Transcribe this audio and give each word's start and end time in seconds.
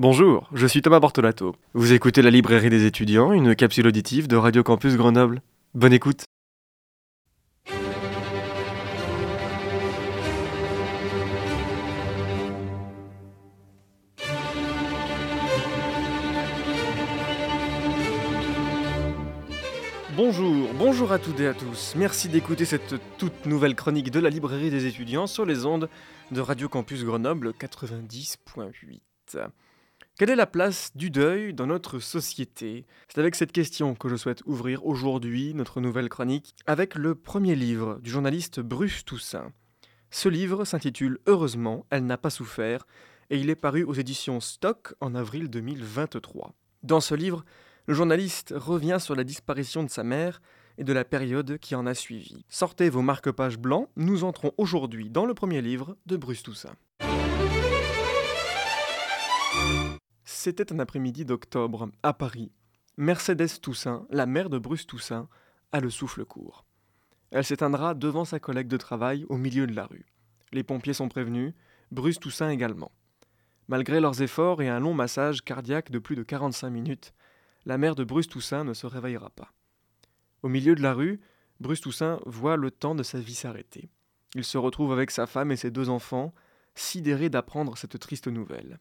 Bonjour, 0.00 0.48
je 0.54 0.64
suis 0.68 0.80
Thomas 0.80 1.00
Bortolato. 1.00 1.56
Vous 1.74 1.92
écoutez 1.92 2.22
la 2.22 2.30
librairie 2.30 2.70
des 2.70 2.86
étudiants, 2.86 3.32
une 3.32 3.56
capsule 3.56 3.88
auditive 3.88 4.28
de 4.28 4.36
Radio 4.36 4.62
Campus 4.62 4.94
Grenoble. 4.94 5.42
Bonne 5.74 5.92
écoute. 5.92 6.22
Bonjour, 20.14 20.68
bonjour 20.74 21.10
à 21.10 21.18
toutes 21.18 21.40
et 21.40 21.48
à 21.48 21.54
tous. 21.54 21.94
Merci 21.96 22.28
d'écouter 22.28 22.66
cette 22.66 22.94
toute 23.18 23.46
nouvelle 23.46 23.74
chronique 23.74 24.12
de 24.12 24.20
la 24.20 24.30
librairie 24.30 24.70
des 24.70 24.86
étudiants 24.86 25.26
sur 25.26 25.44
les 25.44 25.66
ondes 25.66 25.88
de 26.30 26.40
Radio 26.40 26.68
Campus 26.68 27.02
Grenoble 27.02 27.50
90.8. 27.50 29.00
Quelle 30.18 30.30
est 30.30 30.34
la 30.34 30.46
place 30.46 30.90
du 30.96 31.10
deuil 31.10 31.54
dans 31.54 31.68
notre 31.68 32.00
société? 32.00 32.86
C'est 33.08 33.20
avec 33.20 33.36
cette 33.36 33.52
question 33.52 33.94
que 33.94 34.08
je 34.08 34.16
souhaite 34.16 34.42
ouvrir 34.46 34.84
aujourd'hui 34.84 35.54
notre 35.54 35.80
nouvelle 35.80 36.08
chronique 36.08 36.56
avec 36.66 36.96
le 36.96 37.14
premier 37.14 37.54
livre 37.54 38.00
du 38.02 38.10
journaliste 38.10 38.58
Bruce 38.58 39.04
Toussaint. 39.04 39.52
Ce 40.10 40.28
livre 40.28 40.64
s'intitule 40.64 41.20
Heureusement, 41.28 41.86
elle 41.90 42.04
n'a 42.04 42.18
pas 42.18 42.30
souffert 42.30 42.84
et 43.30 43.38
il 43.38 43.48
est 43.48 43.54
paru 43.54 43.84
aux 43.84 43.94
éditions 43.94 44.40
Stock 44.40 44.92
en 45.00 45.14
avril 45.14 45.48
2023. 45.50 46.52
Dans 46.82 47.00
ce 47.00 47.14
livre, 47.14 47.44
le 47.86 47.94
journaliste 47.94 48.52
revient 48.56 48.98
sur 48.98 49.14
la 49.14 49.22
disparition 49.22 49.84
de 49.84 49.88
sa 49.88 50.02
mère 50.02 50.42
et 50.78 50.82
de 50.82 50.92
la 50.92 51.04
période 51.04 51.58
qui 51.58 51.76
en 51.76 51.86
a 51.86 51.94
suivi. 51.94 52.44
Sortez 52.48 52.90
vos 52.90 53.02
marque-pages 53.02 53.58
blancs, 53.60 53.88
nous 53.94 54.24
entrons 54.24 54.50
aujourd'hui 54.56 55.10
dans 55.10 55.26
le 55.26 55.34
premier 55.34 55.62
livre 55.62 55.96
de 56.06 56.16
Bruce 56.16 56.42
Toussaint. 56.42 56.74
C'était 60.40 60.72
un 60.72 60.78
après-midi 60.78 61.24
d'octobre, 61.24 61.90
à 62.04 62.12
Paris. 62.12 62.52
Mercedes 62.96 63.58
Toussaint, 63.60 64.06
la 64.08 64.24
mère 64.24 64.50
de 64.50 64.58
Bruce 64.58 64.86
Toussaint, 64.86 65.28
a 65.72 65.80
le 65.80 65.90
souffle 65.90 66.24
court. 66.24 66.64
Elle 67.32 67.44
s'éteindra 67.44 67.94
devant 67.94 68.24
sa 68.24 68.38
collègue 68.38 68.68
de 68.68 68.76
travail 68.76 69.26
au 69.30 69.36
milieu 69.36 69.66
de 69.66 69.74
la 69.74 69.86
rue. 69.86 70.06
Les 70.52 70.62
pompiers 70.62 70.92
sont 70.92 71.08
prévenus, 71.08 71.54
Bruce 71.90 72.20
Toussaint 72.20 72.50
également. 72.50 72.92
Malgré 73.66 73.98
leurs 73.98 74.22
efforts 74.22 74.62
et 74.62 74.68
un 74.68 74.78
long 74.78 74.94
massage 74.94 75.42
cardiaque 75.42 75.90
de 75.90 75.98
plus 75.98 76.14
de 76.14 76.22
45 76.22 76.70
minutes, 76.70 77.14
la 77.64 77.76
mère 77.76 77.96
de 77.96 78.04
Bruce 78.04 78.28
Toussaint 78.28 78.62
ne 78.62 78.74
se 78.74 78.86
réveillera 78.86 79.30
pas. 79.30 79.52
Au 80.44 80.48
milieu 80.48 80.76
de 80.76 80.82
la 80.82 80.94
rue, 80.94 81.20
Bruce 81.58 81.80
Toussaint 81.80 82.20
voit 82.26 82.56
le 82.56 82.70
temps 82.70 82.94
de 82.94 83.02
sa 83.02 83.18
vie 83.18 83.34
s'arrêter. 83.34 83.90
Il 84.36 84.44
se 84.44 84.56
retrouve 84.56 84.92
avec 84.92 85.10
sa 85.10 85.26
femme 85.26 85.50
et 85.50 85.56
ses 85.56 85.72
deux 85.72 85.88
enfants, 85.88 86.32
sidérés 86.76 87.28
d'apprendre 87.28 87.76
cette 87.76 87.98
triste 87.98 88.28
nouvelle. 88.28 88.78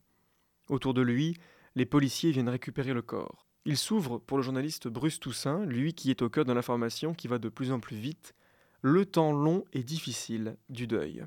Autour 0.70 0.94
de 0.94 1.02
lui, 1.02 1.38
les 1.76 1.86
policiers 1.86 2.32
viennent 2.32 2.50
récupérer 2.50 2.94
le 2.94 3.02
corps. 3.02 3.48
Il 3.66 3.78
s'ouvre 3.78 4.18
pour 4.18 4.38
le 4.38 4.44
journaliste 4.44 4.88
Bruce 4.88 5.20
Toussaint, 5.20 5.66
lui 5.66 5.94
qui 5.94 6.10
est 6.10 6.22
au 6.22 6.30
cœur 6.30 6.46
de 6.46 6.54
l'information 6.54 7.14
qui 7.14 7.28
va 7.28 7.38
de 7.38 7.50
plus 7.50 7.72
en 7.72 7.80
plus 7.80 7.98
vite, 7.98 8.34
le 8.82 9.06
temps 9.06 9.32
long 9.32 9.64
et 9.74 9.84
difficile 9.84 10.58
du 10.70 10.88
deuil. 10.88 11.26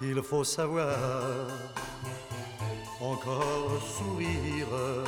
Il 0.00 0.22
faut 0.22 0.44
savoir 0.44 1.77
encore 3.00 3.80
sourire 3.96 5.04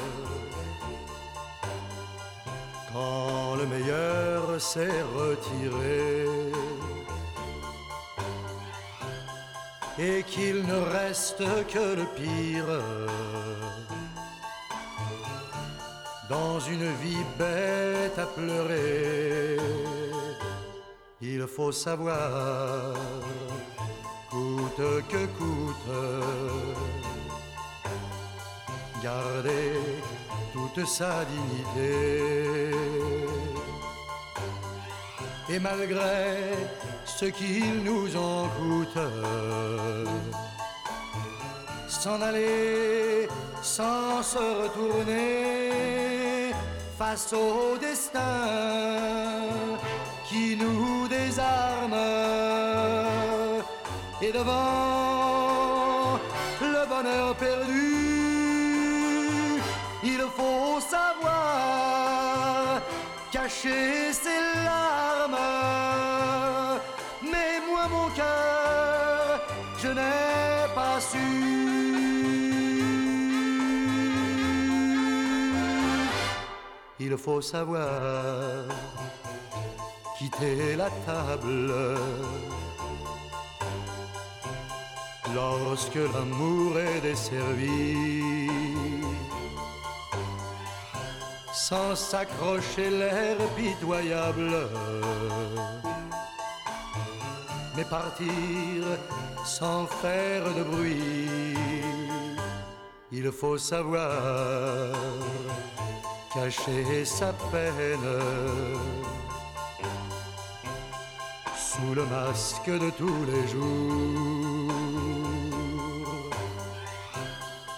quand 2.93 3.57
le 3.57 3.67
meilleur 3.67 4.61
s'est 4.61 5.03
retiré 5.17 6.27
et 9.99 10.23
qu'il 10.23 10.65
ne 10.65 10.81
reste 10.99 11.45
que 11.73 11.95
le 11.97 12.07
pire 12.17 12.81
dans 16.29 16.61
une 16.61 16.91
vie 17.03 17.25
bête 17.39 18.19
à 18.19 18.27
pleurer. 18.27 19.57
Il 21.21 21.47
faut 21.47 21.73
savoir 21.73 22.95
coûte 24.31 24.83
que 25.09 25.27
coûte. 25.39 26.50
Toute 30.53 30.87
sa 30.87 31.25
dignité. 31.25 32.71
Et 35.49 35.59
malgré 35.59 36.55
ce 37.05 37.27
qu'il 37.27 37.83
nous 37.83 38.17
en 38.17 38.49
coûte, 38.49 38.99
s'en 41.89 42.21
aller 42.21 43.29
sans 43.63 44.23
se 44.23 44.39
retourner 44.39 46.53
face 46.99 47.33
au 47.33 47.77
destin 47.79 48.21
qui 50.29 50.57
nous 50.57 51.09
désarme 51.09 51.97
et 54.23 54.33
devant 54.33 56.19
le 56.61 56.89
bonheur 56.89 57.35
perdu, 57.37 57.90
cacher 63.63 64.13
ses 64.13 64.65
larmes. 64.65 65.37
Mais 67.23 67.61
moi, 67.69 67.89
mon 67.89 68.09
cœur, 68.15 69.41
je 69.79 69.89
n'ai 69.89 70.75
pas 70.75 71.01
su. 71.01 71.19
Il 76.99 77.17
faut 77.17 77.41
savoir 77.41 78.67
quitter 80.19 80.77
la 80.77 80.91
table 81.07 81.73
lorsque 85.35 86.01
l'amour 86.15 86.79
est 86.79 87.01
desservi. 87.01 88.51
Sans 91.71 91.95
s'accrocher 91.95 92.91
l'air 92.91 93.37
pitoyable, 93.57 94.67
mais 97.77 97.85
partir 97.85 98.83
sans 99.45 99.87
faire 99.87 100.53
de 100.53 100.65
bruit. 100.65 101.55
Il 103.13 103.31
faut 103.31 103.57
savoir 103.57 104.97
cacher 106.35 107.05
sa 107.05 107.33
peine. 107.53 108.19
Sous 111.57 111.95
le 111.95 112.05
masque 112.07 112.67
de 112.85 112.91
tous 112.91 113.25
les 113.31 113.47
jours. 113.47 114.73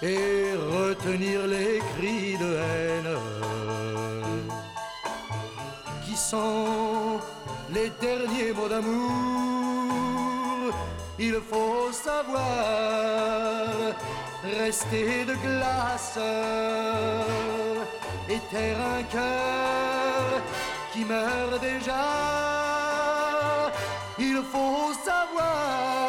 Et 0.00 0.54
retenir 0.78 1.46
les 1.46 1.82
cris 1.94 2.38
de 2.38 2.56
haine 2.56 2.91
qui 6.12 6.18
les 7.72 7.90
derniers 8.00 8.52
mots 8.52 8.68
d'amour. 8.68 10.74
Il 11.18 11.34
faut 11.50 11.90
savoir 11.92 12.42
rester 14.44 15.24
de 15.24 15.34
glace 15.34 16.18
et 18.28 18.38
taire 18.50 18.78
un 18.98 19.02
cœur 19.04 20.42
qui 20.92 21.04
meurt 21.04 21.60
déjà. 21.60 22.04
Il 24.18 24.42
faut 24.52 24.92
savoir 25.04 26.01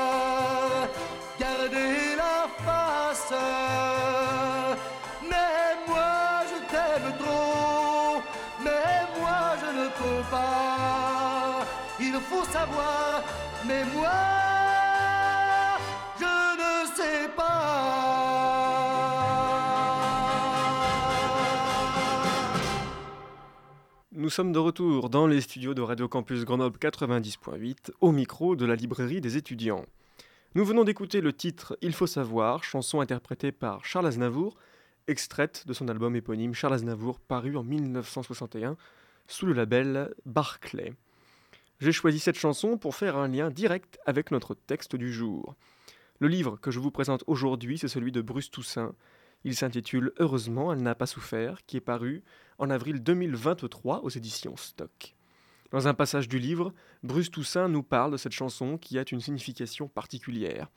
Nous 24.12 24.30
sommes 24.30 24.52
de 24.52 24.60
retour 24.60 25.10
dans 25.10 25.26
les 25.26 25.42
studios 25.42 25.74
de 25.74 25.82
Radio 25.82 26.08
Campus 26.08 26.46
Grenoble 26.46 26.78
90.8 26.78 27.90
au 28.02 28.12
micro 28.12 28.56
de 28.56 28.66
la 28.68 28.76
librairie 28.76 29.20
des 29.20 29.36
étudiants. 29.36 29.86
Nous 30.54 30.64
venons 30.64 30.84
d'écouter 30.84 31.22
le 31.22 31.34
titre 31.34 31.76
Il 31.82 31.94
faut 31.94 32.06
savoir, 32.06 32.64
chanson 32.64 33.02
interprétée 33.02 33.52
par 33.52 33.84
Charles 33.84 34.06
Aznavour 34.06 34.58
extraite 35.08 35.66
de 35.66 35.74
son 35.74 35.88
album 35.88 36.16
éponyme 36.16 36.54
Charles 36.54 36.76
Aznavour, 36.76 37.20
paru 37.20 37.58
en 37.58 37.64
1961 37.64 38.78
sous 39.28 39.48
le 39.48 39.54
label 39.54 40.14
Barclay. 40.28 40.94
J'ai 41.80 41.92
choisi 41.92 42.20
cette 42.20 42.38
chanson 42.38 42.78
pour 42.78 42.96
faire 42.96 43.18
un 43.18 43.28
lien 43.28 43.50
direct 43.50 44.00
avec 44.06 44.32
notre 44.32 44.54
texte 44.56 44.96
du 44.96 45.12
jour. 45.12 45.56
Le 46.20 46.28
livre 46.28 46.58
que 46.62 46.72
je 46.72 46.80
vous 46.80 46.92
présente 46.92 47.24
aujourd'hui, 47.28 47.78
c'est 47.78 47.88
celui 47.88 48.12
de 48.12 48.22
Bruce 48.22 48.52
Toussaint. 48.52 48.96
Il 49.44 49.56
s'intitule 49.56 50.14
Heureusement, 50.20 50.72
elle 50.72 50.82
n'a 50.82 50.96
pas 50.96 51.06
souffert, 51.06 51.66
qui 51.66 51.78
est 51.78 51.82
paru 51.82 52.24
en 52.60 52.70
avril 52.70 53.04
2023 53.04 54.02
aux 54.04 54.10
éditions 54.10 54.56
Stock. 54.56 55.16
Dans 55.72 55.88
un 55.88 55.94
passage 55.94 56.30
du 56.30 56.38
livre, 56.38 56.72
Bruce 57.02 57.32
Toussaint 57.32 57.68
nous 57.68 57.84
parle 57.84 58.12
de 58.12 58.18
cette 58.18 58.32
chanson 58.32 58.78
qui 58.78 59.00
a 59.00 59.04
une 59.12 59.20
signification 59.20 59.88
particulière, 59.88 60.70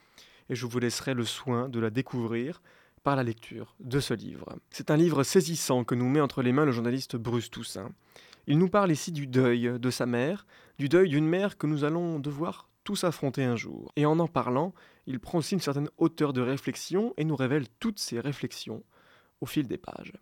et 0.48 0.54
je 0.54 0.66
vous 0.66 0.78
laisserai 0.78 1.14
le 1.14 1.24
soin 1.24 1.68
de 1.68 1.78
la 1.78 1.90
découvrir 1.90 2.62
par 3.04 3.14
la 3.14 3.22
lecture 3.22 3.76
de 3.78 4.00
ce 4.00 4.14
livre. 4.14 4.56
C'est 4.70 4.90
un 4.90 4.96
livre 4.96 5.22
saisissant 5.22 5.84
que 5.84 5.94
nous 5.94 6.08
met 6.08 6.20
entre 6.20 6.42
les 6.42 6.52
mains 6.52 6.64
le 6.64 6.72
journaliste 6.72 7.14
Bruce 7.14 7.50
Toussaint. 7.50 7.92
Il 8.46 8.58
nous 8.58 8.68
parle 8.68 8.92
ici 8.92 9.10
du 9.12 9.26
deuil 9.26 9.72
de 9.78 9.90
sa 9.90 10.06
mère, 10.06 10.46
du 10.78 10.88
deuil 10.88 11.08
d'une 11.08 11.26
mère 11.26 11.58
que 11.58 11.66
nous 11.66 11.84
allons 11.84 12.20
devoir 12.20 12.68
tous 12.84 13.02
affronter 13.02 13.42
un 13.42 13.56
jour. 13.56 13.92
Et 13.96 14.06
en 14.06 14.20
en 14.20 14.28
parlant, 14.28 14.72
il 15.06 15.18
prend 15.18 15.38
aussi 15.38 15.54
une 15.54 15.60
certaine 15.60 15.90
hauteur 15.98 16.32
de 16.32 16.40
réflexion 16.40 17.12
et 17.16 17.24
nous 17.24 17.34
révèle 17.34 17.66
toutes 17.80 17.98
ses 17.98 18.20
réflexions 18.20 18.84
au 19.40 19.46
fil 19.46 19.66
des 19.66 19.78
pages. 19.78 20.12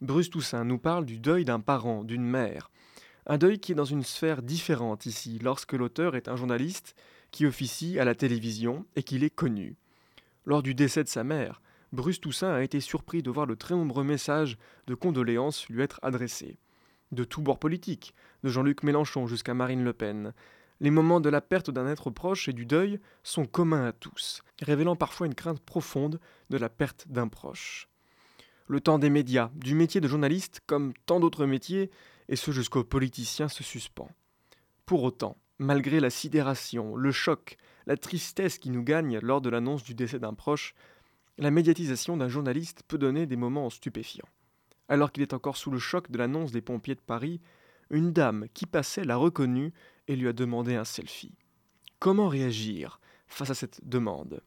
Bruce 0.00 0.30
Toussaint 0.30 0.64
nous 0.64 0.78
parle 0.78 1.04
du 1.04 1.18
deuil 1.18 1.44
d'un 1.44 1.60
parent, 1.60 2.04
d'une 2.04 2.24
mère, 2.24 2.70
un 3.26 3.38
deuil 3.38 3.58
qui 3.58 3.72
est 3.72 3.76
dans 3.76 3.84
une 3.84 4.02
sphère 4.02 4.42
différente 4.42 5.06
ici, 5.06 5.38
lorsque 5.42 5.72
l'auteur 5.72 6.14
est 6.14 6.28
un 6.28 6.36
journaliste 6.36 6.94
qui 7.30 7.46
officie 7.46 7.98
à 7.98 8.04
la 8.04 8.14
télévision 8.14 8.84
et 8.96 9.02
qu'il 9.02 9.24
est 9.24 9.34
connu. 9.34 9.76
Lors 10.44 10.62
du 10.62 10.74
décès 10.74 11.02
de 11.02 11.08
sa 11.08 11.24
mère, 11.24 11.62
Bruce 11.92 12.20
Toussaint 12.20 12.52
a 12.52 12.62
été 12.62 12.80
surpris 12.80 13.22
de 13.22 13.30
voir 13.30 13.46
de 13.46 13.54
très 13.54 13.74
nombreux 13.74 14.04
messages 14.04 14.58
de 14.86 14.94
condoléances 14.94 15.68
lui 15.68 15.82
être 15.82 15.98
adressés. 16.02 16.58
De 17.12 17.24
tous 17.24 17.42
bords 17.42 17.58
politiques, 17.58 18.14
de 18.42 18.48
Jean-Luc 18.48 18.82
Mélenchon 18.82 19.26
jusqu'à 19.26 19.54
Marine 19.54 19.84
Le 19.84 19.92
Pen. 19.92 20.32
Les 20.80 20.90
moments 20.90 21.20
de 21.20 21.28
la 21.28 21.40
perte 21.40 21.70
d'un 21.70 21.86
être 21.86 22.10
proche 22.10 22.48
et 22.48 22.52
du 22.52 22.66
deuil 22.66 23.00
sont 23.22 23.46
communs 23.46 23.86
à 23.86 23.92
tous, 23.92 24.42
révélant 24.60 24.96
parfois 24.96 25.26
une 25.26 25.34
crainte 25.34 25.60
profonde 25.60 26.20
de 26.50 26.56
la 26.56 26.68
perte 26.68 27.06
d'un 27.08 27.28
proche. 27.28 27.88
Le 28.66 28.80
temps 28.80 28.98
des 28.98 29.10
médias, 29.10 29.50
du 29.54 29.74
métier 29.74 30.00
de 30.00 30.08
journaliste 30.08 30.60
comme 30.66 30.94
tant 31.06 31.20
d'autres 31.20 31.46
métiers, 31.46 31.90
et 32.28 32.36
ce 32.36 32.50
jusqu'aux 32.50 32.84
politiciens 32.84 33.48
se 33.48 33.62
suspend. 33.62 34.10
Pour 34.86 35.02
autant, 35.02 35.36
malgré 35.58 36.00
la 36.00 36.10
sidération, 36.10 36.96
le 36.96 37.12
choc, 37.12 37.56
la 37.86 37.96
tristesse 37.96 38.58
qui 38.58 38.70
nous 38.70 38.82
gagne 38.82 39.18
lors 39.18 39.40
de 39.40 39.50
l'annonce 39.50 39.84
du 39.84 39.94
décès 39.94 40.18
d'un 40.18 40.34
proche, 40.34 40.74
la 41.38 41.50
médiatisation 41.50 42.16
d'un 42.16 42.28
journaliste 42.28 42.82
peut 42.88 42.98
donner 42.98 43.26
des 43.26 43.36
moments 43.36 43.70
stupéfiants. 43.70 44.28
Alors 44.88 45.12
qu'il 45.12 45.22
est 45.22 45.32
encore 45.32 45.56
sous 45.56 45.70
le 45.70 45.78
choc 45.78 46.10
de 46.10 46.18
l'annonce 46.18 46.52
des 46.52 46.60
pompiers 46.60 46.94
de 46.94 47.00
Paris, 47.00 47.40
une 47.90 48.12
dame 48.12 48.46
qui 48.54 48.66
passait 48.66 49.04
l'a 49.04 49.16
reconnu 49.16 49.72
et 50.08 50.16
lui 50.16 50.28
a 50.28 50.32
demandé 50.32 50.74
un 50.74 50.84
selfie. 50.84 51.36
Comment 51.98 52.28
réagir 52.28 53.00
face 53.26 53.50
à 53.50 53.54
cette 53.54 53.86
demande? 53.88 54.42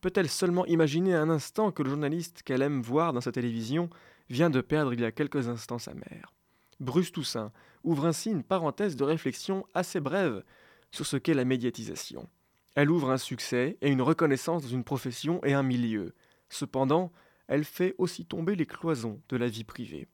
Peut-elle 0.00 0.28
seulement 0.28 0.66
imaginer 0.66 1.14
un 1.14 1.30
instant 1.30 1.70
que 1.70 1.82
le 1.82 1.90
journaliste 1.90 2.42
qu'elle 2.42 2.62
aime 2.62 2.82
voir 2.82 3.12
dans 3.12 3.20
sa 3.20 3.32
télévision 3.32 3.90
vient 4.30 4.50
de 4.50 4.60
perdre 4.60 4.92
il 4.92 5.00
y 5.00 5.04
a 5.04 5.12
quelques 5.12 5.48
instants 5.48 5.78
sa 5.78 5.94
mère? 5.94 6.32
Bruce 6.80 7.12
Toussaint 7.12 7.52
ouvre 7.84 8.06
ainsi 8.06 8.30
une 8.30 8.42
parenthèse 8.42 8.96
de 8.96 9.04
réflexion 9.04 9.64
assez 9.74 10.00
brève 10.00 10.42
sur 10.90 11.06
ce 11.06 11.16
qu'est 11.16 11.34
la 11.34 11.44
médiatisation. 11.44 12.28
Elle 12.74 12.90
ouvre 12.90 13.10
un 13.10 13.18
succès 13.18 13.76
et 13.80 13.90
une 13.90 14.02
reconnaissance 14.02 14.62
dans 14.62 14.68
une 14.68 14.84
profession 14.84 15.44
et 15.44 15.52
un 15.52 15.62
milieu. 15.62 16.14
Cependant, 16.48 17.12
elle 17.48 17.64
fait 17.64 17.94
aussi 17.98 18.24
tomber 18.24 18.56
les 18.56 18.66
cloisons 18.66 19.20
de 19.28 19.36
la 19.36 19.48
vie 19.48 19.64
privée. 19.64 20.08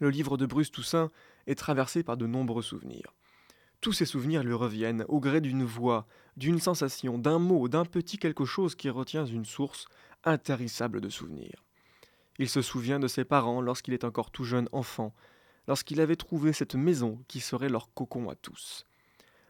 Le 0.00 0.10
livre 0.10 0.36
de 0.36 0.46
Bruce 0.46 0.70
Toussaint 0.70 1.10
est 1.46 1.54
traversé 1.54 2.02
par 2.02 2.16
de 2.16 2.26
nombreux 2.26 2.62
souvenirs. 2.62 3.14
Tous 3.80 3.92
ces 3.92 4.04
souvenirs 4.04 4.42
lui 4.42 4.52
reviennent 4.52 5.04
au 5.08 5.20
gré 5.20 5.40
d'une 5.40 5.64
voix, 5.64 6.06
d'une 6.36 6.60
sensation, 6.60 7.18
d'un 7.18 7.38
mot, 7.38 7.68
d'un 7.68 7.84
petit 7.84 8.18
quelque 8.18 8.44
chose 8.44 8.74
qui 8.74 8.90
retient 8.90 9.26
une 9.26 9.44
source 9.44 9.86
intarissable 10.24 11.00
de 11.00 11.08
souvenirs. 11.08 11.64
Il 12.38 12.48
se 12.48 12.62
souvient 12.62 12.98
de 12.98 13.08
ses 13.08 13.24
parents 13.24 13.60
lorsqu'il 13.60 13.94
est 13.94 14.04
encore 14.04 14.30
tout 14.30 14.44
jeune 14.44 14.68
enfant, 14.72 15.14
lorsqu'il 15.68 16.00
avait 16.00 16.16
trouvé 16.16 16.52
cette 16.52 16.74
maison 16.74 17.22
qui 17.28 17.40
serait 17.40 17.68
leur 17.68 17.92
cocon 17.94 18.28
à 18.28 18.34
tous. 18.34 18.84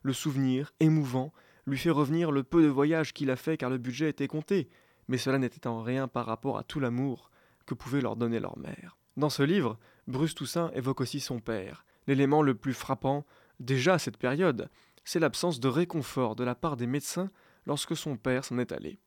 Le 0.02 0.12
souvenir, 0.12 0.72
émouvant, 0.80 1.32
lui 1.66 1.78
fait 1.78 1.90
revenir 1.90 2.30
le 2.30 2.44
peu 2.44 2.62
de 2.62 2.68
voyages 2.68 3.12
qu'il 3.12 3.30
a 3.30 3.36
fait 3.36 3.56
car 3.56 3.70
le 3.70 3.78
budget 3.78 4.08
était 4.08 4.28
compté, 4.28 4.68
mais 5.08 5.18
cela 5.18 5.38
n'était 5.38 5.66
en 5.66 5.82
rien 5.82 6.08
par 6.08 6.26
rapport 6.26 6.58
à 6.58 6.62
tout 6.62 6.80
l'amour 6.80 7.30
que 7.66 7.74
pouvait 7.74 8.00
leur 8.00 8.16
donner 8.16 8.40
leur 8.40 8.58
mère. 8.58 8.96
Dans 9.16 9.30
ce 9.30 9.42
livre, 9.42 9.78
Bruce 10.06 10.34
Toussaint 10.34 10.70
évoque 10.74 11.00
aussi 11.00 11.20
son 11.20 11.40
père. 11.40 11.84
L'élément 12.06 12.42
le 12.42 12.54
plus 12.54 12.74
frappant, 12.74 13.24
déjà 13.60 13.94
à 13.94 13.98
cette 13.98 14.18
période, 14.18 14.70
c'est 15.04 15.20
l'absence 15.20 15.60
de 15.60 15.68
réconfort 15.68 16.36
de 16.36 16.44
la 16.44 16.54
part 16.54 16.76
des 16.76 16.86
médecins 16.86 17.30
lorsque 17.66 17.96
son 17.96 18.16
père 18.16 18.44
s'en 18.44 18.58
est 18.58 18.72
allé. 18.72 19.00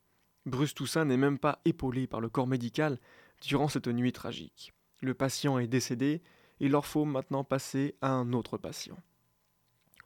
Bruce 0.45 0.73
Toussaint 0.73 1.05
n'est 1.05 1.17
même 1.17 1.37
pas 1.37 1.59
épaulé 1.65 2.07
par 2.07 2.21
le 2.21 2.29
corps 2.29 2.47
médical 2.47 2.99
durant 3.41 3.67
cette 3.67 3.87
nuit 3.87 4.11
tragique. 4.11 4.73
Le 5.01 5.13
patient 5.13 5.59
est 5.59 5.67
décédé 5.67 6.21
il 6.59 6.71
leur 6.71 6.85
faut 6.85 7.05
maintenant 7.05 7.43
passer 7.43 7.95
à 8.01 8.11
un 8.11 8.33
autre 8.33 8.57
patient. 8.57 8.97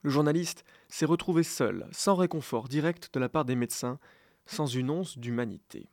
Le 0.01 0.10
journaliste 0.10 0.66
s'est 0.89 1.06
retrouvé 1.06 1.44
seul, 1.44 1.88
sans 1.92 2.16
réconfort 2.16 2.68
direct 2.68 3.10
de 3.13 3.19
la 3.19 3.30
part 3.30 3.46
des 3.46 3.56
médecins, 3.56 4.00
sans 4.45 4.68
une 4.68 4.90
once 4.90 5.18
d'humanité. 5.18 5.88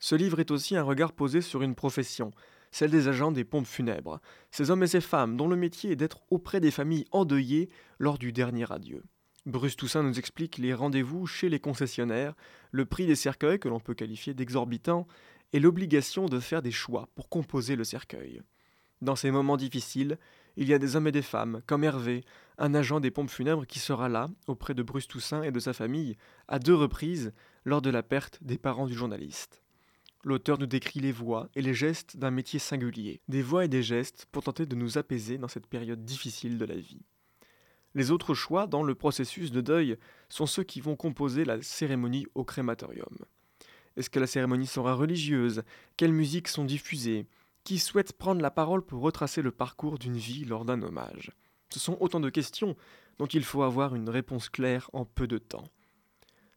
Ce 0.00 0.14
livre 0.14 0.40
est 0.40 0.50
aussi 0.50 0.76
un 0.76 0.82
regard 0.82 1.12
posé 1.12 1.40
sur 1.40 1.62
une 1.62 1.74
profession, 1.74 2.32
celle 2.72 2.90
des 2.90 3.06
agents 3.06 3.30
des 3.30 3.44
pompes 3.44 3.66
funèbres, 3.66 4.20
ces 4.50 4.70
hommes 4.70 4.82
et 4.82 4.88
ces 4.88 5.00
femmes 5.00 5.36
dont 5.36 5.46
le 5.46 5.56
métier 5.56 5.92
est 5.92 5.96
d'être 5.96 6.22
auprès 6.30 6.58
des 6.58 6.70
familles 6.70 7.06
endeuillées 7.12 7.68
lors 7.98 8.18
du 8.18 8.32
dernier 8.32 8.70
adieu. 8.72 9.04
Bruce 9.44 9.76
Toussaint 9.76 10.02
nous 10.02 10.18
explique 10.18 10.58
les 10.58 10.72
rendez-vous 10.72 11.26
chez 11.26 11.48
les 11.48 11.60
concessionnaires, 11.60 12.34
le 12.70 12.86
prix 12.86 13.06
des 13.06 13.16
cercueils 13.16 13.58
que 13.58 13.68
l'on 13.68 13.80
peut 13.80 13.94
qualifier 13.94 14.34
d'exorbitant, 14.34 15.06
et 15.52 15.60
l'obligation 15.60 16.26
de 16.26 16.40
faire 16.40 16.62
des 16.62 16.70
choix 16.70 17.08
pour 17.14 17.28
composer 17.28 17.76
le 17.76 17.84
cercueil. 17.84 18.40
Dans 19.02 19.16
ces 19.16 19.30
moments 19.30 19.56
difficiles, 19.56 20.18
il 20.56 20.68
y 20.68 20.74
a 20.74 20.78
des 20.78 20.96
hommes 20.96 21.06
et 21.06 21.12
des 21.12 21.22
femmes, 21.22 21.62
comme 21.66 21.84
Hervé, 21.84 22.24
un 22.58 22.74
agent 22.74 23.00
des 23.00 23.10
pompes 23.10 23.30
funèbres 23.30 23.66
qui 23.66 23.78
sera 23.78 24.08
là, 24.08 24.28
auprès 24.46 24.74
de 24.74 24.82
Bruce 24.82 25.08
Toussaint 25.08 25.42
et 25.42 25.50
de 25.50 25.60
sa 25.60 25.72
famille, 25.72 26.16
à 26.48 26.58
deux 26.58 26.74
reprises, 26.74 27.32
lors 27.64 27.82
de 27.82 27.90
la 27.90 28.02
perte 28.02 28.38
des 28.42 28.58
parents 28.58 28.86
du 28.86 28.94
journaliste. 28.94 29.62
L'auteur 30.24 30.58
nous 30.58 30.66
décrit 30.66 31.00
les 31.00 31.10
voix 31.10 31.48
et 31.56 31.62
les 31.62 31.74
gestes 31.74 32.16
d'un 32.16 32.30
métier 32.30 32.58
singulier, 32.58 33.20
des 33.28 33.42
voix 33.42 33.64
et 33.64 33.68
des 33.68 33.82
gestes 33.82 34.26
pour 34.30 34.44
tenter 34.44 34.66
de 34.66 34.76
nous 34.76 34.96
apaiser 34.98 35.36
dans 35.36 35.48
cette 35.48 35.66
période 35.66 36.04
difficile 36.04 36.58
de 36.58 36.64
la 36.64 36.76
vie. 36.76 37.02
Les 37.94 38.10
autres 38.10 38.32
choix 38.32 38.66
dans 38.66 38.82
le 38.82 38.94
processus 38.94 39.50
de 39.50 39.60
deuil 39.60 39.98
sont 40.28 40.46
ceux 40.46 40.62
qui 40.62 40.80
vont 40.80 40.96
composer 40.96 41.44
la 41.44 41.60
cérémonie 41.60 42.26
au 42.34 42.44
crématorium. 42.44 43.18
Est-ce 43.96 44.08
que 44.08 44.20
la 44.20 44.26
cérémonie 44.26 44.66
sera 44.66 44.94
religieuse? 44.94 45.62
Quelles 45.96 46.12
musiques 46.12 46.48
sont 46.48 46.64
diffusées? 46.64 47.26
Qui 47.64 47.78
souhaite 47.78 48.12
prendre 48.12 48.40
la 48.40 48.50
parole 48.50 48.82
pour 48.82 49.02
retracer 49.02 49.42
le 49.42 49.52
parcours 49.52 49.98
d'une 49.98 50.16
vie 50.16 50.44
lors 50.44 50.64
d'un 50.64 50.82
hommage 50.82 51.30
Ce 51.70 51.78
sont 51.78 51.96
autant 52.00 52.20
de 52.20 52.30
questions 52.30 52.76
dont 53.18 53.26
il 53.26 53.44
faut 53.44 53.62
avoir 53.62 53.94
une 53.94 54.08
réponse 54.08 54.48
claire 54.48 54.90
en 54.92 55.04
peu 55.04 55.26
de 55.26 55.38
temps. 55.38 55.68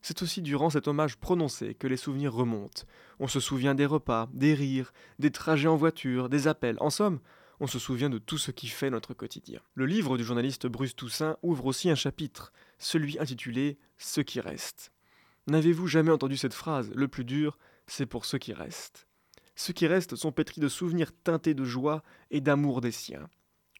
C'est 0.01 0.21
aussi 0.21 0.41
durant 0.41 0.69
cet 0.69 0.87
hommage 0.87 1.17
prononcé 1.17 1.73
que 1.73 1.87
les 1.87 1.97
souvenirs 1.97 2.33
remontent. 2.33 2.83
On 3.19 3.27
se 3.27 3.39
souvient 3.39 3.73
des 3.73 3.87
repas, 3.87 4.29
des 4.33 4.53
rires, 4.53 4.93
des 5.17 5.31
trajets 5.31 5.67
en 5.67 5.77
voiture, 5.77 6.29
des 6.29 6.47
appels. 6.47 6.77
En 6.79 6.91
somme, 6.91 7.19
on 7.59 7.67
se 7.67 7.79
souvient 7.79 8.09
de 8.09 8.17
tout 8.17 8.37
ce 8.37 8.51
qui 8.51 8.67
fait 8.67 8.89
notre 8.89 9.13
quotidien. 9.13 9.61
Le 9.73 9.85
livre 9.85 10.17
du 10.17 10.23
journaliste 10.23 10.67
Bruce 10.67 10.95
Toussaint 10.95 11.37
ouvre 11.41 11.65
aussi 11.65 11.89
un 11.89 11.95
chapitre, 11.95 12.53
celui 12.77 13.17
intitulé 13.19 13.79
Ce 13.97 14.21
qui 14.21 14.39
reste. 14.39 14.91
N'avez-vous 15.47 15.87
jamais 15.87 16.11
entendu 16.11 16.37
cette 16.37 16.53
phrase 16.53 16.91
Le 16.93 17.07
plus 17.07 17.25
dur, 17.25 17.57
c'est 17.87 18.05
pour 18.05 18.25
ceux 18.25 18.37
qui 18.37 18.53
restent. 18.53 19.07
Ceux 19.55 19.73
qui 19.73 19.87
restent 19.87 20.15
sont 20.15 20.31
pétris 20.31 20.61
de 20.61 20.67
souvenirs 20.67 21.11
teintés 21.23 21.53
de 21.53 21.63
joie 21.63 22.03
et 22.29 22.41
d'amour 22.41 22.81
des 22.81 22.91
siens. 22.91 23.29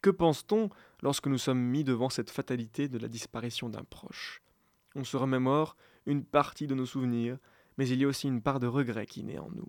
Que 0.02 0.10
pense-t-on 0.10 0.70
lorsque 1.02 1.28
nous 1.28 1.38
sommes 1.38 1.60
mis 1.60 1.84
devant 1.84 2.10
cette 2.10 2.30
fatalité 2.30 2.88
de 2.88 2.98
la 2.98 3.08
disparition 3.08 3.70
d'un 3.70 3.84
proche? 3.84 4.42
On 4.96 5.04
se 5.04 5.18
remémore 5.18 5.76
une 6.06 6.24
partie 6.24 6.68
de 6.68 6.76
nos 6.76 6.86
souvenirs, 6.86 7.38
mais 7.78 7.88
il 7.90 8.00
y 8.00 8.06
a 8.06 8.08
aussi 8.08 8.28
une 8.28 8.42
part 8.42 8.60
de 8.60 8.68
regret 8.68 9.06
qui 9.06 9.24
naît 9.24 9.40
en 9.40 9.50
nous. 9.50 9.68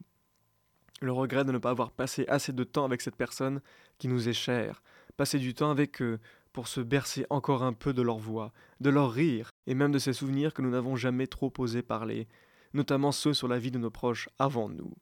Le 1.00 1.12
regret 1.12 1.44
de 1.44 1.52
ne 1.52 1.58
pas 1.58 1.70
avoir 1.70 1.90
passé 1.90 2.24
assez 2.28 2.52
de 2.52 2.64
temps 2.64 2.84
avec 2.84 3.02
cette 3.02 3.16
personne 3.16 3.60
qui 3.98 4.08
nous 4.08 4.28
est 4.28 4.32
chère, 4.32 4.82
passer 5.16 5.38
du 5.38 5.54
temps 5.54 5.70
avec 5.70 6.00
eux 6.00 6.18
pour 6.52 6.68
se 6.68 6.80
bercer 6.80 7.26
encore 7.28 7.62
un 7.62 7.72
peu 7.72 7.92
de 7.92 8.02
leur 8.02 8.18
voix, 8.18 8.52
de 8.80 8.90
leur 8.90 9.12
rire, 9.12 9.50
et 9.66 9.74
même 9.74 9.92
de 9.92 9.98
ces 9.98 10.12
souvenirs 10.12 10.54
que 10.54 10.62
nous 10.62 10.70
n'avons 10.70 10.96
jamais 10.96 11.26
trop 11.26 11.52
osé 11.58 11.82
parler, 11.82 12.28
notamment 12.72 13.12
ceux 13.12 13.34
sur 13.34 13.48
la 13.48 13.58
vie 13.58 13.70
de 13.70 13.78
nos 13.78 13.90
proches 13.90 14.28
avant 14.38 14.68
nous. 14.68 14.94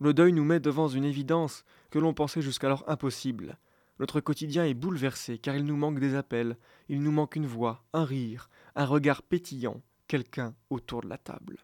Le 0.00 0.14
deuil 0.14 0.32
nous 0.32 0.44
met 0.44 0.60
devant 0.60 0.88
une 0.88 1.04
évidence 1.04 1.64
que 1.90 1.98
l'on 1.98 2.14
pensait 2.14 2.40
jusqu'alors 2.40 2.88
impossible. 2.88 3.58
Notre 3.98 4.20
quotidien 4.20 4.64
est 4.64 4.72
bouleversé 4.72 5.36
car 5.36 5.54
il 5.54 5.66
nous 5.66 5.76
manque 5.76 6.00
des 6.00 6.14
appels, 6.14 6.56
il 6.88 7.02
nous 7.02 7.12
manque 7.12 7.36
une 7.36 7.46
voix, 7.46 7.84
un 7.92 8.04
rire, 8.04 8.48
un 8.74 8.86
regard 8.86 9.22
pétillant, 9.22 9.82
quelqu'un 10.08 10.54
autour 10.70 11.02
de 11.02 11.08
la 11.08 11.18
table. 11.18 11.58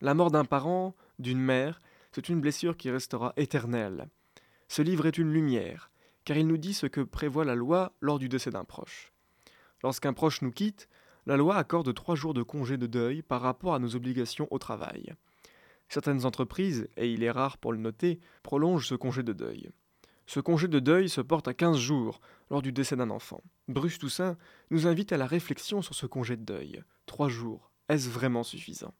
La 0.00 0.14
mort 0.14 0.32
d'un 0.32 0.44
parent, 0.44 0.96
d'une 1.20 1.38
mère, 1.38 1.78
c'est 2.10 2.28
une 2.28 2.40
blessure 2.40 2.76
qui 2.76 2.90
restera 2.90 3.32
éternelle. 3.36 4.08
Ce 4.66 4.82
livre 4.82 5.06
est 5.06 5.16
une 5.18 5.32
lumière, 5.32 5.92
car 6.24 6.36
il 6.36 6.48
nous 6.48 6.58
dit 6.58 6.74
ce 6.74 6.86
que 6.86 7.00
prévoit 7.00 7.44
la 7.44 7.54
loi 7.54 7.94
lors 8.00 8.18
du 8.18 8.28
décès 8.28 8.50
d'un 8.50 8.64
proche. 8.64 9.12
Lorsqu'un 9.84 10.12
proche 10.12 10.42
nous 10.42 10.50
quitte, 10.50 10.88
la 11.26 11.36
loi 11.36 11.56
accorde 11.56 11.94
trois 11.94 12.16
jours 12.16 12.34
de 12.34 12.42
congé 12.42 12.76
de 12.76 12.88
deuil 12.88 13.22
par 13.22 13.40
rapport 13.40 13.74
à 13.74 13.78
nos 13.78 13.94
obligations 13.94 14.48
au 14.50 14.58
travail. 14.58 15.14
Certaines 15.88 16.24
entreprises, 16.24 16.88
et 16.96 17.12
il 17.12 17.22
est 17.22 17.30
rare 17.30 17.58
pour 17.58 17.72
le 17.72 17.78
noter, 17.78 18.20
prolongent 18.42 18.86
ce 18.86 18.94
congé 18.94 19.22
de 19.22 19.32
deuil. 19.32 19.70
Ce 20.26 20.40
congé 20.40 20.68
de 20.68 20.78
deuil 20.78 21.08
se 21.08 21.20
porte 21.20 21.48
à 21.48 21.54
15 21.54 21.76
jours 21.76 22.20
lors 22.50 22.62
du 22.62 22.72
décès 22.72 22.96
d'un 22.96 23.10
enfant. 23.10 23.42
Bruce 23.68 23.98
Toussaint 23.98 24.36
nous 24.70 24.86
invite 24.86 25.12
à 25.12 25.16
la 25.16 25.26
réflexion 25.26 25.82
sur 25.82 25.94
ce 25.94 26.06
congé 26.06 26.36
de 26.36 26.44
deuil. 26.44 26.82
Trois 27.06 27.28
jours, 27.28 27.70
est-ce 27.88 28.08
vraiment 28.08 28.42
suffisant? 28.42 28.94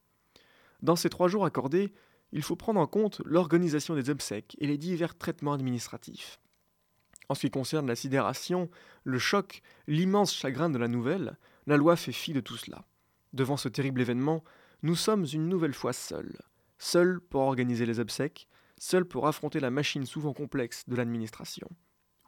Dans 0.82 0.96
ces 0.96 1.08
trois 1.08 1.28
jours 1.28 1.44
accordés, 1.44 1.92
il 2.32 2.42
faut 2.42 2.56
prendre 2.56 2.80
en 2.80 2.86
compte 2.86 3.22
l'organisation 3.24 3.94
des 3.94 4.10
obsèques 4.10 4.56
et 4.58 4.66
les 4.66 4.78
divers 4.78 5.16
traitements 5.16 5.52
administratifs. 5.52 6.40
En 7.28 7.34
ce 7.34 7.40
qui 7.42 7.50
concerne 7.50 7.86
la 7.86 7.96
sidération, 7.96 8.68
le 9.04 9.18
choc, 9.18 9.62
l'immense 9.86 10.34
chagrin 10.34 10.70
de 10.70 10.78
la 10.78 10.88
nouvelle, 10.88 11.38
la 11.66 11.76
loi 11.76 11.96
fait 11.96 12.12
fi 12.12 12.32
de 12.32 12.40
tout 12.40 12.56
cela. 12.56 12.84
Devant 13.32 13.56
ce 13.56 13.68
terrible 13.68 14.00
événement, 14.00 14.42
nous 14.82 14.96
sommes 14.96 15.26
une 15.32 15.48
nouvelle 15.48 15.74
fois 15.74 15.92
seuls. 15.92 16.36
Seuls 16.84 17.20
pour 17.20 17.42
organiser 17.42 17.86
les 17.86 18.00
obsèques, 18.00 18.48
seuls 18.76 19.04
pour 19.04 19.28
affronter 19.28 19.60
la 19.60 19.70
machine 19.70 20.04
souvent 20.04 20.32
complexe 20.32 20.82
de 20.88 20.96
l'administration. 20.96 21.68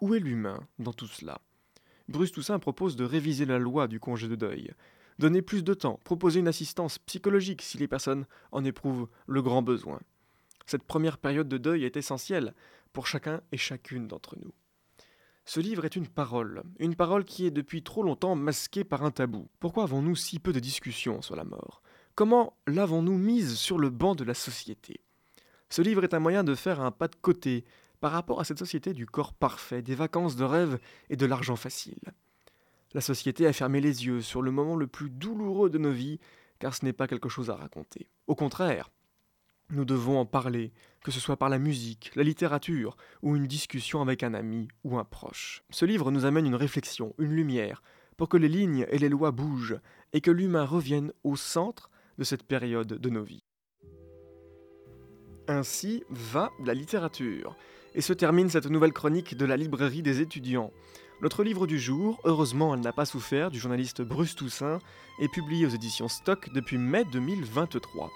Où 0.01 0.15
est 0.15 0.21
l'humain 0.21 0.61
dans 0.79 0.93
tout 0.93 1.09
cela? 1.09 1.41
Bruce 2.07 2.31
Toussaint 2.31 2.61
propose 2.61 2.95
de 2.95 3.03
réviser 3.03 3.47
la 3.47 3.59
loi 3.59 3.89
du 3.89 3.99
congé 3.99 4.29
de 4.29 4.37
deuil, 4.37 4.73
donner 5.19 5.43
plus 5.43 5.65
de 5.65 5.75
temps, 5.75 5.99
proposer 6.05 6.39
une 6.39 6.47
assistance 6.47 7.01
psychologique 7.01 7.63
si 7.63 7.79
les 7.79 7.89
personnes 7.89 8.27
en 8.53 8.65
éprouvent 8.65 9.09
le 9.27 9.43
grand 9.43 9.63
besoin. 9.63 10.01
Cette 10.67 10.85
première 10.85 11.19
période 11.19 11.49
de 11.49 11.59
deuil 11.59 11.85
est 11.85 11.97
essentielle 11.97 12.55
pour 12.93 13.09
chacun 13.09 13.41
et 13.51 13.59
chacune 13.59 14.07
d'entre 14.07 14.39
nous. 14.39 14.53
Ce 15.45 15.59
livre 15.59 15.85
est 15.85 15.97
une 15.97 16.09
parole, 16.09 16.63
une 16.79 16.95
parole 16.95 17.25
qui 17.25 17.45
est 17.45 17.51
depuis 17.51 17.83
trop 17.83 18.05
longtemps 18.05 18.37
masquée 18.37 18.85
par 18.85 19.03
un 19.03 19.11
tabou. 19.11 19.49
Pourquoi 19.59 19.83
avons-nous 19.83 20.15
si 20.15 20.39
peu 20.39 20.53
de 20.53 20.61
discussions 20.61 21.23
sur 21.23 21.35
la 21.35 21.43
mort? 21.43 21.83
Comment 22.17 22.57
l'avons-nous 22.69 23.19
mise 23.19 23.57
sur 23.57 23.77
le 23.77 23.91
banc 23.91 24.15
de 24.15 24.23
la 24.23 24.35
société? 24.35 25.01
Ce 25.69 25.83
livre 25.83 26.05
est 26.05 26.15
un 26.15 26.21
moyen 26.21 26.45
de 26.45 26.55
faire 26.55 26.81
un 26.81 26.93
pas 26.93 27.09
de 27.09 27.17
côté 27.17 27.65
par 27.99 28.13
rapport 28.13 28.39
à 28.39 28.45
cette 28.45 28.61
société 28.61 28.93
du 28.93 29.05
corps 29.05 29.33
parfait, 29.33 29.83
des 29.83 29.97
vacances 29.97 30.37
de 30.37 30.45
rêve 30.45 30.79
et 31.11 31.17
de 31.17 31.27
l'argent 31.27 31.57
facile. 31.57 31.99
La 32.93 33.01
société 33.01 33.49
a 33.49 33.53
fermé 33.53 33.81
les 33.81 34.07
yeux 34.07 34.21
sur 34.21 34.43
le 34.43 34.53
moment 34.53 34.77
le 34.77 34.87
plus 34.87 35.11
douloureux 35.11 35.71
de 35.71 35.79
nos 35.79 35.91
vies, 35.91 36.21
car 36.61 36.73
ce 36.73 36.85
n'est 36.85 36.93
pas 36.93 37.09
quelque 37.09 37.29
chose 37.29 37.51
à 37.51 37.57
raconter. 37.57 38.07
Au 38.29 38.37
contraire, 38.37 38.93
nous 39.71 39.85
devons 39.85 40.21
en 40.21 40.27
parler, 40.27 40.73
que 41.03 41.11
ce 41.11 41.19
soit 41.19 41.37
par 41.37 41.49
la 41.49 41.59
musique, 41.59 42.13
la 42.15 42.23
littérature 42.23 42.97
ou 43.23 43.35
une 43.35 43.49
discussion 43.49 44.01
avec 44.03 44.23
un 44.23 44.35
ami 44.35 44.69
ou 44.85 44.99
un 44.99 45.05
proche. 45.05 45.65
Ce 45.71 45.85
livre 45.85 46.13
nous 46.13 46.27
amène 46.27 46.47
une 46.47 46.55
réflexion, 46.55 47.13
une 47.19 47.35
lumière, 47.35 47.83
pour 48.17 48.29
que 48.29 48.37
les 48.37 48.49
lignes 48.49 48.87
et 48.91 48.99
les 48.99 49.09
lois 49.09 49.33
bougent 49.33 49.81
et 50.13 50.21
que 50.21 50.31
l'humain 50.31 50.65
revienne 50.65 51.13
au 51.25 51.35
centre 51.35 51.91
de 52.19 52.25
cette 52.25 52.43
période 52.43 52.95
de 52.99 53.11
nos 53.11 53.23
vies. 53.23 53.45
Ainsi 55.49 56.05
va 56.09 56.51
la 56.65 56.75
littérature. 56.75 57.57
Et 57.95 58.01
se 58.01 58.13
termine 58.13 58.49
cette 58.49 58.67
nouvelle 58.67 58.93
chronique 58.93 59.37
de 59.37 59.45
la 59.45 59.57
librairie 59.57 60.03
des 60.03 60.21
étudiants. 60.21 60.73
Notre 61.21 61.45
livre 61.45 61.67
du 61.67 61.79
jour, 61.79 62.21
heureusement 62.25 62.75
elle 62.75 62.81
n'a 62.81 62.93
pas 62.93 63.05
souffert, 63.05 63.51
du 63.51 63.59
journaliste 63.59 64.03
Bruce 64.03 64.35
Toussaint, 64.35 64.81
est 65.21 65.29
publié 65.29 65.65
aux 65.65 65.71
éditions 65.71 66.09
Stock 66.09 66.51
depuis 66.53 66.77
mai 66.77 67.05
2023. 67.13 68.11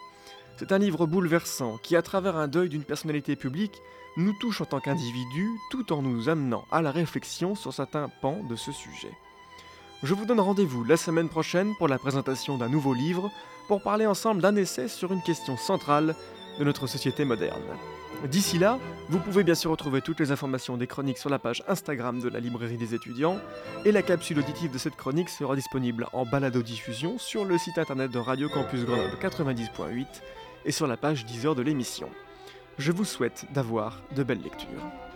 C'est 0.59 0.73
un 0.73 0.79
livre 0.79 1.07
bouleversant 1.07 1.79
qui, 1.79 1.95
à 1.95 2.03
travers 2.03 2.37
un 2.37 2.49
deuil 2.49 2.69
d'une 2.69 2.83
personnalité 2.83 3.37
publique, 3.37 3.81
nous 4.17 4.33
touche 4.41 4.61
en 4.61 4.65
tant 4.65 4.81
qu'individu 4.81 5.49
tout 5.71 5.93
en 5.93 6.03
nous 6.03 6.29
amenant 6.29 6.65
à 6.73 6.83
la 6.83 6.91
réflexion 6.91 7.55
sur 7.55 7.73
certains 7.73 8.09
pans 8.21 8.43
de 8.43 8.57
ce 8.57 8.73
sujet. 8.73 9.13
Je 10.05 10.15
vous 10.15 10.27
donne 10.27 10.39
rendez-vous 10.39 10.85
la 10.85 10.97
semaine 10.97 11.29
prochaine 11.29 11.75
pour 11.77 11.89
la 11.89 11.99
présentation 11.99 12.57
d'un 12.57 12.69
nouveau 12.69 12.95
livre 12.95 13.33
pour 13.67 13.83
parler 13.83 14.07
ensemble 14.07 14.41
d'un 14.41 14.55
essai 14.55 14.87
sur 14.87 15.13
une 15.13 15.23
question 15.23 15.57
centrale 15.57 16.15
de 16.61 16.65
notre 16.65 16.87
société 16.87 17.25
moderne. 17.25 17.65
D'ici 18.31 18.59
là, 18.59 18.79
vous 19.09 19.19
pouvez 19.19 19.43
bien 19.43 19.57
sûr 19.57 19.73
retrouver 19.73 20.01
toutes 20.01 20.21
les 20.21 20.31
informations 20.31 20.77
des 20.77 20.87
chroniques 20.87 21.19
sur 21.19 21.31
la 21.31 21.41
page 21.41 21.65
Instagram 21.67 22.21
de 22.21 22.29
la 22.29 22.39
librairie 22.39 22.77
des 22.77 22.95
étudiants, 22.95 23.41
et 23.85 23.91
la 23.91 24.03
capsule 24.03 24.39
auditive 24.39 24.71
de 24.71 24.79
cette 24.79 24.95
chronique 24.95 25.29
sera 25.29 25.57
disponible 25.57 26.07
en 26.13 26.25
balado-diffusion 26.25 27.19
sur 27.19 27.45
le 27.45 27.59
site 27.59 27.79
internet 27.79 28.13
de 28.13 28.19
Radio 28.19 28.49
Campus 28.49 28.85
Grenoble 28.85 29.17
90.8 29.21 30.07
et 30.65 30.73
sur 30.73 30.87
la 30.87 30.97
page 30.97 31.27
10 31.27 31.47
heures 31.47 31.55
de 31.57 31.63
l'émission. 31.63 32.09
Je 32.79 32.93
vous 32.93 33.05
souhaite 33.05 33.47
d'avoir 33.53 34.01
de 34.15 34.23
belles 34.23 34.43
lectures. 34.43 35.08